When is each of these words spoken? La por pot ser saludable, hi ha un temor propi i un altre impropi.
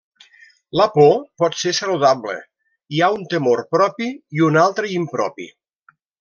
La 0.79 0.85
por 0.93 1.11
pot 1.43 1.57
ser 1.63 1.73
saludable, 1.79 2.33
hi 2.97 3.03
ha 3.03 3.11
un 3.19 3.27
temor 3.35 3.63
propi 3.77 4.09
i 4.39 4.45
un 4.49 4.59
altre 4.65 4.91
impropi. 4.97 5.49